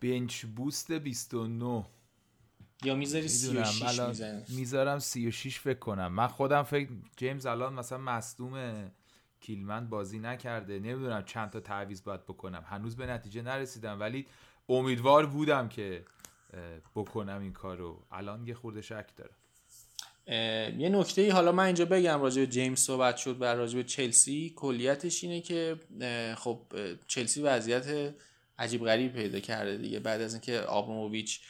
[0.00, 1.84] بنچ بوست 29
[2.84, 6.12] یا می‌ذاری 36 می‌زنی؟ می‌ذارم 36 فکر کنم.
[6.12, 8.84] من خودم فکر جیمز الان مثلا مصدوم
[9.40, 10.78] کیلمن بازی نکرده.
[10.78, 12.64] نمی‌دونم چند تا تعویض باید بکنم.
[12.66, 14.00] هنوز به نتیجه نرسیدم.
[14.00, 14.26] ولی
[14.68, 16.04] امیدوار بودم که
[16.96, 18.06] بکنم این کار رو.
[18.12, 19.34] الان یه خورده شک دارم.
[20.80, 23.84] یه نکته ای حالا من اینجا بگم راجع به جیمز صحبت شد و راجع به
[23.84, 25.80] چلسی کلیتش اینه که
[26.36, 26.60] خب
[27.06, 28.14] چلسی وضعیت
[28.58, 30.00] عجیب غریب پیدا کرده دیگه.
[30.00, 31.40] بعد از اینکه آبراموویچ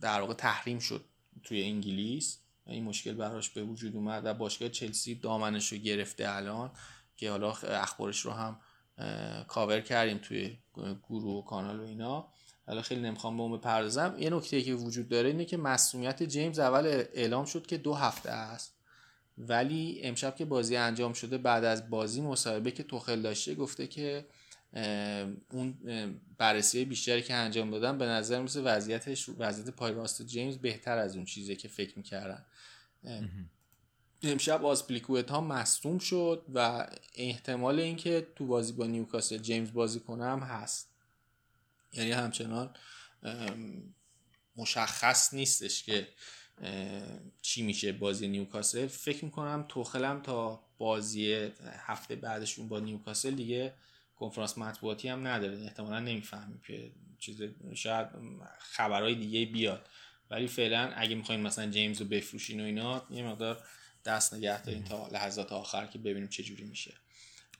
[0.00, 1.04] در واقع تحریم شد
[1.44, 6.70] توی انگلیس این مشکل براش به وجود اومد و باشگاه چلسی دامنش رو گرفته الان
[7.16, 8.60] که حالا اخبارش رو هم
[9.48, 10.56] کاور کردیم توی
[11.08, 12.28] گروه و کانال و اینا.
[12.68, 14.16] حالا خیلی نمی‌خوام به اون بپردازم.
[14.18, 18.30] یه نکته که وجود داره اینه که مسئولیت جیمز اول اعلام شد که دو هفته
[18.30, 18.74] است.
[19.38, 24.26] ولی امشب که بازی انجام شده بعد از بازی مصاحبه که توخل داشته گفته که
[25.52, 25.78] اون
[26.38, 31.16] بررسی بیشتری که انجام دادن به نظر میسه وضعیتش وضعیت پای راست جیمز بهتر از
[31.16, 32.44] اون چیزی که فکر می‌کردن.
[34.22, 40.38] امشب آسپلیکویت ها مصوم شد و احتمال اینکه تو بازی با نیوکاسل جیمز بازی کنم
[40.38, 40.97] هست.
[41.92, 42.74] یعنی همچنان
[44.56, 46.08] مشخص نیستش که
[47.42, 48.86] چی میشه بازی نیوکاسل.
[48.86, 51.50] فکر می‌کنم توخلم تا بازی
[51.86, 53.74] هفته بعدشون با نیوکاسل دیگه
[54.16, 55.62] کنفرانس مطبوعاتی هم نداره.
[55.62, 57.42] احتمالا نمی‌فهمیم که چیز
[57.74, 58.08] شاید
[58.58, 59.88] خبرهای دیگه بیاد.
[60.30, 63.64] ولی فعلا اگه می‌خوایم مثلا جیمز رو بفروشین و اینا یه مقدار
[64.04, 66.94] دست نگه دارین تا لحظات آخر که ببینیم چه جوری میشه.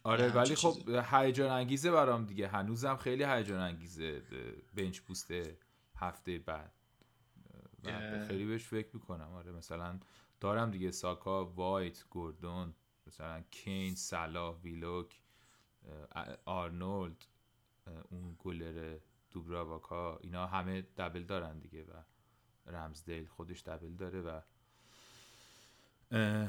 [0.08, 2.48] آره ولی خب هیجان انگیزه برام دیگه.
[2.48, 4.22] هنوزم خیلی هیجان انگیزه
[4.74, 5.30] bench boost
[5.96, 6.72] هفته بعد.
[7.84, 9.32] و خیلی بهش فکر می‌کنم.
[9.34, 9.98] آره مثلا
[10.40, 12.74] دارم دیگه ساکا وایت گوردون
[13.06, 15.20] مثلا کین صلاح ویلوک
[16.44, 17.24] آرنولد
[18.10, 18.98] اون گلر
[19.30, 21.92] دوبراواکا اینا همه double دارن دیگه و
[22.66, 24.40] رمزدیل خودش double داره و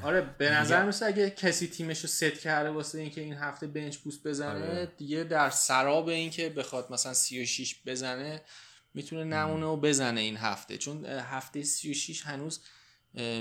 [0.02, 3.96] آره به نظر میسه اگه کسی تیمش رو ست کرده واسه اینکه این هفته bench
[3.96, 4.86] boost بزنه آره.
[4.86, 8.42] دیگه در سراب اینکه بخواد مثلا 36 بزنه
[8.94, 10.78] می‌تونه نمونه و بزنه این هفته.
[10.78, 12.60] چون هفته 36 هنوز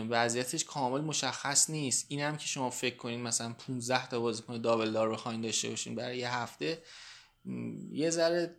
[0.10, 2.06] وضعیتش کامل مشخص نیست.
[2.10, 5.96] این هم که شما فکر کنین مثلا 15 تا بازیکن دابل دار بخواین داشته باشین
[5.96, 6.84] برای یه هفته
[7.92, 8.56] یه ذره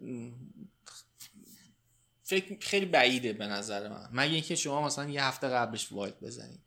[2.22, 4.08] فکر خیلی بعیده به نظر من.
[4.12, 6.60] مگه اینکه شما مثلا یه هفته قبلش وایت بزنید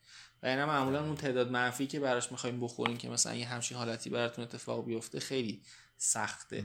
[0.43, 4.09] و اینا معمولا اون تعداد منفی که براش می‌خوایم بخورین که مثلا یه همچین حالتی
[4.09, 5.61] براتون اتفاق بیفته خیلی
[5.97, 6.63] سخته.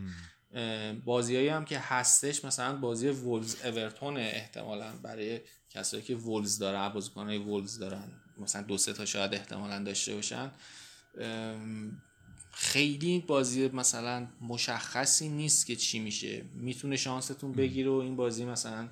[1.05, 7.39] بازیایی هم که هستش مثلا بازی وولز اورتون احتمالا برای کسایی که وولز داره بازیکنای
[7.39, 10.51] وولز دارن مثلا دو سه تا شاید احتمالا داشته باشن.
[12.53, 16.43] خیلی بازی مثلا مشخصی نیست که چی میشه.
[16.55, 18.89] می‌تونه شانستون بگیره و این بازی مثلا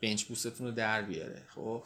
[0.00, 1.84] بنچ بوستتون رو در بیاره خب؟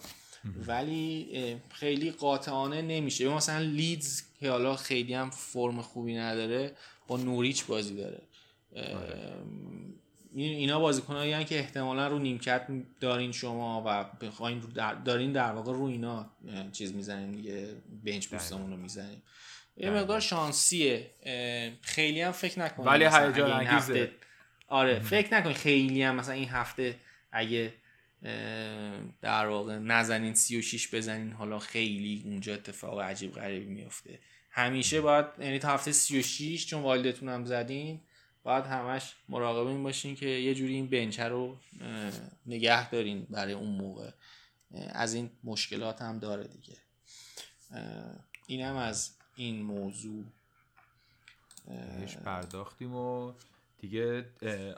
[0.66, 3.28] ولی خیلی قاطعانه نمیشه.
[3.28, 6.72] مثلا لیدز که حالا خیلی هم فرم خوبی نداره
[7.08, 8.20] با نوریچ بازی داره.
[10.36, 12.66] اینا بازیکنایی که احتمالا رو نیمکت
[13.00, 14.62] دارین شما و بخواین
[15.04, 16.30] دارین در واقع رو اینا
[16.72, 17.68] چیز می‌زنین دیگه
[18.04, 19.22] بنچ بوستمون رو می‌زنیم
[19.76, 21.10] یه مقدار شانسیه.
[21.80, 24.10] خیلی هم فکر نکنم ولی هیجان انگیزه.
[24.68, 26.96] آره فکر نکنید خیلی هم مثلا این هفته
[27.32, 27.72] اگه
[29.20, 34.18] در واقع نزنین 36 بزنین حالا خیلی اونجا اتفاق عجیب غریبی میفته
[34.50, 38.00] همیشه باید یعنی تا هفته 36 چون والدتون هم زدین
[38.42, 41.56] باید همش مراقب این باشین که یه جوری این بنچه رو
[42.46, 44.10] نگه دارین برای اون موقع.
[44.88, 46.76] از این مشکلات هم داره دیگه.
[48.46, 50.24] اینم از این موضوع.
[51.66, 53.32] بهش پرداختیم و
[53.78, 54.26] دیگه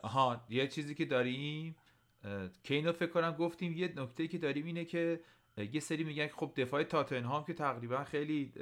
[0.02, 1.76] آها یه چیزی که داریم
[2.62, 5.20] که اینو فکر کنم گفتیم یه نکته که داریم اینه که
[5.72, 8.52] یه سری میگن خب دفاع تاتنهام که تقریبا خیلی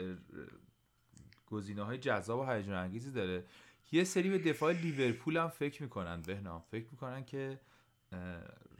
[1.47, 3.45] گزینه های جذاب و هیجان انگیزی داره.
[3.93, 6.61] یه سری به دفاع لیورپول هم فکر می‌کنن بهنام.
[6.61, 7.61] فکر می‌کنن که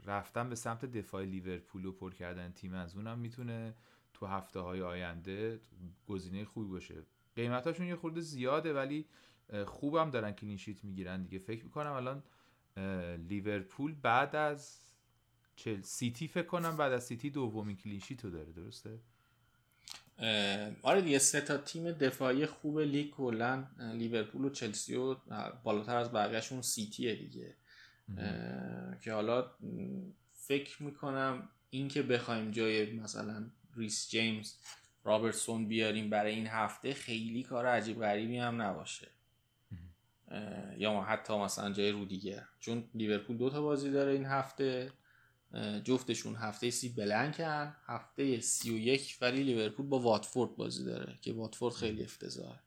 [0.05, 3.75] رفتن به سمت دفاع لیورپول و پر کردن تیم از اونم می‌تونه
[4.13, 5.59] تو هفته های آینده
[6.07, 6.95] گزینه خوبی باشه.
[7.35, 9.05] قیمتاشون یه خورده زیاده ولی
[9.65, 11.39] خوبم دارن کلینشیت می‌گیرن دیگه.
[11.39, 12.23] فکر می‌کنم الان
[13.29, 14.79] لیورپول بعد از
[15.55, 18.99] چلسی فکر کنم بعد از سیتی دومین clean sheet رو داره درسته؟
[20.81, 25.15] آره دیگه سه تا تیم دفاعی خوب لیگ کلا لیورپول و چلسی و
[25.63, 27.55] بالاتر از بقیهشون سیتیه دیگه.
[29.01, 29.51] که حالا
[30.33, 34.53] فکر می‌کنم این که بخوایم جای مثلا ریس جیمز
[35.03, 39.07] رابرتسون بیاریم برای این هفته خیلی کار عجیب غریبی هم نباشه.
[40.77, 44.91] یا حتی مثلا جای رودیگر چون لیورپول دو تا بازی داره این هفته.
[45.83, 51.33] جفتشون هفته سی بلنکن هفته سی و یک ولی لیورپول با واتفورد بازی داره که
[51.33, 52.59] واتفورد خیلی افتضاحه.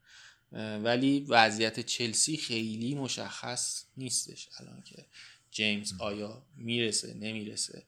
[0.83, 5.07] ولی وضعیت چلسی خیلی مشخص نیستش الان که
[5.51, 7.83] جیمز آیا می‌رسه نمی‌رسه.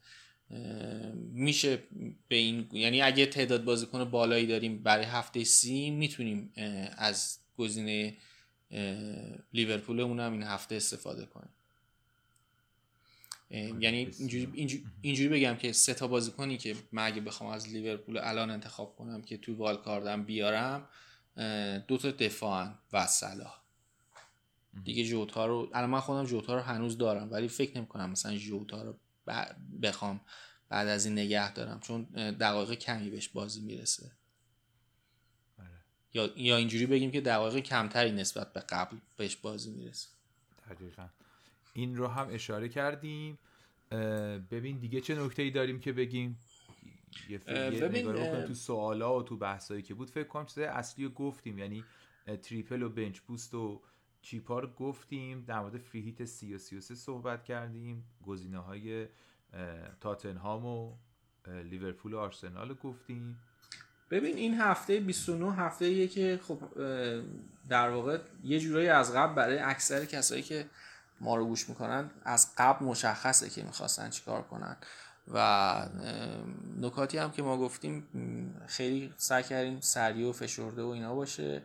[1.16, 1.82] میشه
[2.28, 6.52] به این یعنی اگه تعداد بازیکن بالایی داریم برای هفته سی می‌تونیم
[6.96, 8.16] از گزینه
[9.52, 11.50] لیورپول هم این هفته استفاده کنیم
[13.50, 14.48] یعنی اینجوری,
[15.02, 19.22] اینجوری, بگم که سه تا بازیکنی که من اگه بخوام از لیورپول الان انتخاب کنم
[19.22, 20.88] که تو والکاردم بیارم
[21.88, 23.60] دو تا دفاعن و صلاح.
[24.84, 28.36] دیگه جوتا رو الان من خودم جوتا رو هنوز دارم ولی فکر نمی کنم مثلا
[28.36, 28.96] جوتا رو
[29.82, 30.20] بخوام
[30.68, 34.12] بعد از این نگه دارم چون دقایق کمی بهش بازی می‌رسه.
[36.14, 40.08] یا یا اینجوری بگیم که دقایق کمتری نسبت به قبل بهش بازی می‌رسه.
[40.70, 41.06] دقیقا.
[41.74, 43.38] این رو هم اشاره کردیم.
[44.50, 46.38] ببین دیگه چه نکته ای داریم که بگیم؟
[47.28, 48.12] یه ببین
[48.46, 51.58] تو سوالا و تو بحثایی که بود فکر کنم چیزای اصلی رو گفتیم.
[51.58, 51.84] یعنی
[52.42, 53.80] تریپل و بنچ بوست و
[54.22, 55.44] چیپار گفتیم.
[55.44, 58.04] در مورد فری هیت 30 و 33 صحبت کردیم.
[58.26, 59.06] گزینه های
[60.00, 60.96] تاتنهام و
[61.46, 63.38] لیورپول و آرسنال گفتیم.
[64.10, 66.58] ببین این هفته 29 هفته ایه که خب
[67.68, 70.66] در واقع یه جورایی از قبل برای اکثر کسایی که
[71.20, 74.76] ما رو گوش می‌کنن از قبل مشخصه که می‌خواستن چیکار کنن.
[75.34, 75.86] و
[76.80, 78.06] نکاتی هم که ما گفتیم
[78.66, 81.62] خیلی سعی کردیم سریع و فشرده و اینا باشه.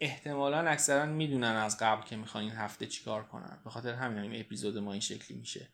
[0.00, 3.58] احتمالا اکثرا می‌دونن از قبل که می‌خوان این هفته چیکار کنن.
[3.64, 5.68] به خاطر همین این اپیزود ما این شکلی میشه.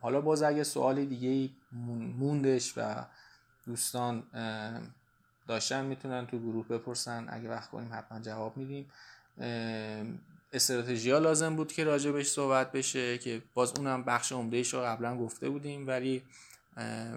[0.00, 1.50] حالا باز اگه سوال دیگه
[2.18, 3.04] موندش و
[3.66, 4.22] دوستان
[5.46, 7.26] داشتن می‌تونن تو گروه بپرسن.
[7.30, 8.90] اگه وقت کنیم حتما جواب میدیم.
[10.52, 15.16] استراتژی ها لازم بود که راجبش صحبت بشه که باز اونم بخش عمدهش رو قبلا
[15.18, 16.22] گفته بودیم ولی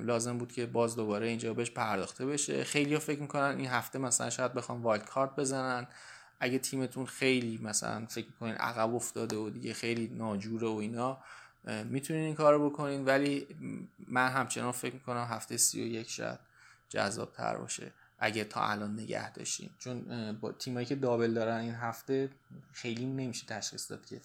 [0.01, 2.63] لازم بود که باز دوباره اینجا بهش پرداخته بشه.
[2.63, 5.88] خیلی ها فکر می‌کنن این هفته مثلا شاید بخوام وایلد کارت بزنن.
[6.43, 11.17] اگه تیمتون خیلی مثلا فکر می‌کنین عقب افتاده و دیگه خیلی ناجوره و اینا
[11.84, 13.47] می‌تونین این کارو بکنین ولی
[14.08, 16.39] من همچنان فکر می‌کنم هفته سی و یک شاید
[16.89, 19.69] جذاب تر باشه اگه تا الان نگه داشتین.
[19.79, 22.29] چون با تیمایی که دابل دارن این هفته
[22.73, 24.21] خیلی نمیشه تشخیص داد که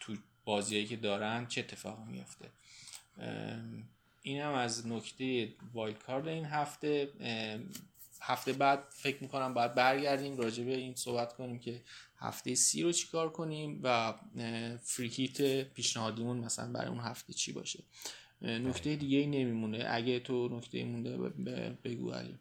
[0.00, 2.48] تو بازیایی که دارن چه اتفاقی میفته
[4.22, 7.08] این هم از نکته وایلد کارد این هفته.
[8.26, 11.82] هفته بعد فکر می‌کنم باید برگردیم راجع به این صحبت کنیم که
[12.18, 14.14] هفته سی رو چیکار کنیم و
[14.82, 17.84] free hit پیشنهادیمون مثلا برای اون هفته چی باشه.
[18.42, 19.86] نکته دیگه ای نمیمونه.
[19.88, 21.16] اگه تو نکته مونده
[21.84, 22.38] بگو علی.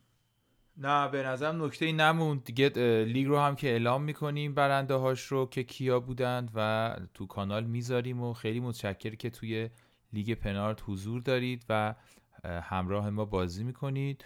[0.78, 2.44] نه به نظرم نکته ای نموند.
[2.44, 2.70] دیگه
[3.04, 7.64] لیگ رو هم که اعلام می‌کنیم برنده هاش رو که کیا بودند و تو کانال
[7.64, 9.70] می‌ذاریم و خیلی متشکر که توی
[10.14, 11.96] لیگ پنارت حضور دارید و
[12.44, 14.26] همراه ما بازی می‌کنید.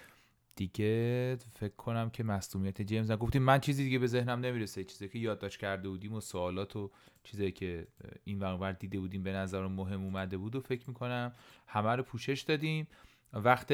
[0.57, 4.83] دیگه فکر کنم که مصومیت جیمز گفتیم من چیزی دیگه به ذهنم نمی‌رسه.
[4.83, 6.91] چیزی که یادداشت کرده بودیم و سوالات و
[7.23, 7.87] چیزی که
[8.23, 11.33] این ور دیده بودیم به نظر مهم اومده بود و فکر می‌کنم
[11.67, 12.87] همه رو پوشش دادیم.
[13.33, 13.73] وقت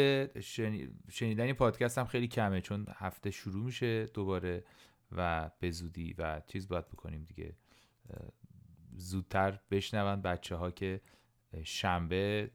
[1.10, 4.64] شنیدن پادکست هم خیلی کمه چون هفته شروع میشه دوباره
[5.12, 7.56] و به زودی و چیز باید بکنیم دیگه.
[8.96, 11.02] زودتر بشنون بچه ها که
[11.64, 12.52] شنبه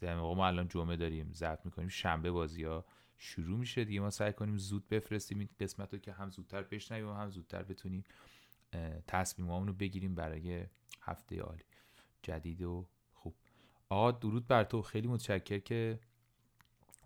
[0.00, 1.88] در ما الان جمعه داریم ضبط می‌کنیم.
[1.88, 2.84] شنبه بازی ها
[3.24, 7.08] شروع میشه دیگه ما سعی کنیم زود بفرستیم این قسمت رو که هم زودتر بشنویم
[7.08, 8.04] و هم زودتر بتونیم
[9.06, 10.66] تصمیممون رو بگیریم برای
[11.02, 11.64] هفته عالی.
[12.22, 13.34] جدید و خوب.
[13.88, 14.82] آقا درود بر تو.
[14.82, 16.00] خیلی متشکر که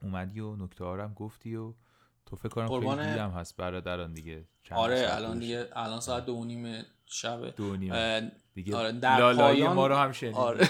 [0.03, 1.75] اومدی و نکته هم گفتی و
[2.27, 2.97] تو فکر کنم.
[2.97, 4.45] خیلی هم هست برادران دیگه.
[4.71, 7.93] آره الان دیگه الان ساعت دو نیم شب دو نیم.
[8.57, 10.69] دیگه آره در پایان ما رو هم شنید آره.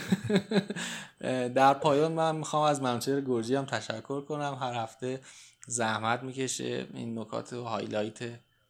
[1.58, 4.58] در پایان من می‌خوام از منوچهر گرجی هم تشکر کنم.
[4.60, 5.20] هر هفته
[5.66, 6.86] زحمت می‌کشه.
[6.94, 8.18] این نکات و highlight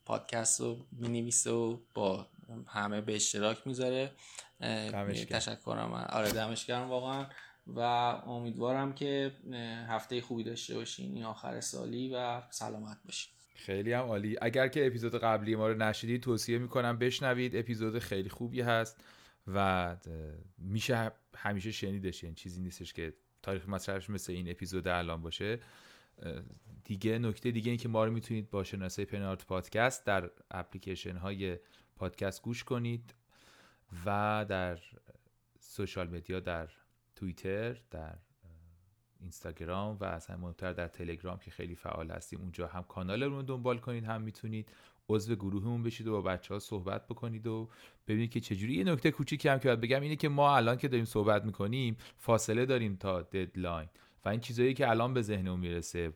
[0.05, 2.27] پادکست رو می‌نویسه و با
[2.67, 4.13] همه به اشتراک می‌ذاره.
[4.61, 5.93] تشکرم.
[5.93, 7.27] آره دمش گرم واقعا.
[7.67, 9.33] و امیدوارم که
[9.89, 11.15] هفته خوبی داشته باشین.
[11.15, 13.33] این آخر سالی و سلامت باشین.
[13.57, 14.37] خیلی هم عالی.
[14.43, 17.57] اگر که اپیزود قبلی ما رو نشیدید توصیه می‌کنم بشنوید.
[17.57, 19.05] اپیزود خیلی خوبی هست
[19.47, 19.97] و
[20.59, 22.23] میشه همیشه شنیدش.
[22.23, 25.61] یعنی چیزی نیستش که تاریخ مصرفش مثل این اپیزود الان باشه.
[26.85, 31.59] دیگه نکته دیگه این که ما رو می‌تونید با شناسه پنارت پادکست در اپلیکیشن های
[31.97, 33.15] پادکست گوش کنید
[34.07, 34.79] و در
[35.61, 36.69] سوشال مدیا در
[37.17, 38.19] توییتر در
[39.21, 42.41] اینستاگرام و اصلا مهمتر در تلگرام که خیلی فعال هستیم.
[42.41, 44.69] اونجا هم کانال رو دنبال کنید هم می‌تونید
[45.09, 47.69] عضو گروهمون بشید و با بچه ها صحبت بکنید و
[48.09, 48.75] ببینید که چجوری.
[48.75, 51.97] یه نکته کوچیکی هم که باید بگم اینه که ما الان که داریم صحبت می‌کنیم
[52.17, 53.89] فاصله داریم تا ددلاین
[54.25, 56.13] و این چیزایی که الان به ذهنمون می‌رسه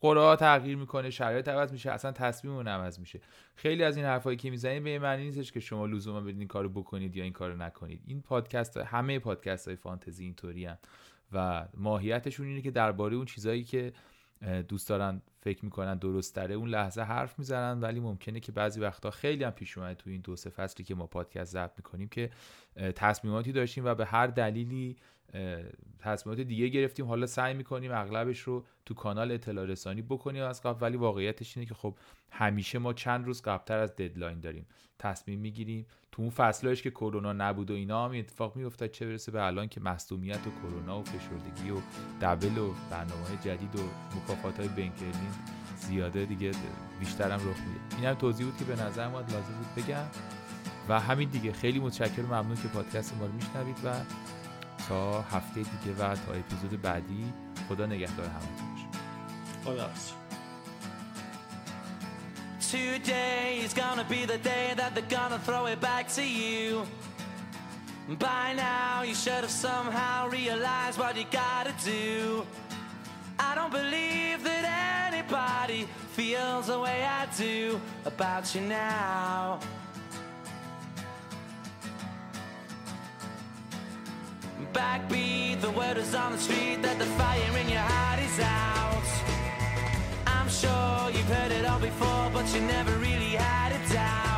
[0.00, 3.20] قرعه تغییر می‌کنه شرایط عوض میشه اصلا تصمیممون عوض میشه.
[3.54, 6.68] خیلی از این حرفایی که می‌زنید به معنی نیستش که شما لزوما بدین این کارو
[6.68, 8.02] بکنید یا این کارو نکنید.
[8.06, 10.66] این پادکست همه پادکست های فانتزی اینطوری
[11.32, 13.92] و ماهیتشون اینه که درباره اون چیزایی که
[14.68, 17.80] دوست دارن فکر می‌کنن درست تره اون لحظه حرف می‌زنن.
[17.80, 20.94] ولی ممکنه که بعضی وقتا خیلی هم پیش اومده تو این دو سه فصلی که
[20.94, 22.30] ما پادکست ضبط می‌کنیم که
[22.94, 24.96] تصمیماتی داشتیم و به هر دلیلی
[25.98, 27.06] تصمیمات دیگه گرفتیم.
[27.06, 30.78] حالا سعی می‌کنیم اغلبش رو تو کانال اطلاع رسانی بکنیم از قبل.
[30.80, 31.94] ولی واقعیتش اینه که خب
[32.30, 34.66] همیشه ما چند روز قبلتر از ددلاین داریم.
[34.98, 35.86] تصمیم می‌گیریم.
[36.12, 39.68] تو اون فصلش که کرونا نبود و اینا هم اتفاق میافتاد چه برسه به الان
[39.68, 41.76] که مصدومیت و کرونا و فشردگی و
[42.22, 43.82] دبل و برنامه جدید و
[44.16, 45.32] مکافات های بنکرلین
[45.76, 46.50] زیاده دیگه
[47.00, 47.96] بیشتر هم رخ میده.
[47.96, 50.04] این هم توضیح بود که به نظر ما لازم بود بگم.
[50.88, 51.52] و همین دیگه.
[51.52, 52.26] خیلی متشکرم.
[52.26, 53.94] ممنون که پادکست ما رو میشنوید و
[54.88, 57.32] تا هفته دیگه و تا اپیزود بعدی
[57.68, 58.86] خدا نگهدار همتون باشه
[59.64, 59.90] خدا
[62.72, 66.86] Today is gonna be the day that they're gonna throw it back to you.
[68.18, 72.46] By now, you should have somehow realized what you gotta do.
[73.38, 74.64] I don't believe that
[75.08, 79.60] anybody feels the way I do about you now.
[84.72, 85.60] Backbeat.
[85.60, 89.08] The word is on the street that the fire in your heart is out.
[90.26, 94.31] I'm sure you've heard it all before, but you never really had a doubt.